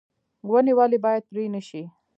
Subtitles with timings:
[0.49, 1.83] ونې ولې باید پرې نشي؟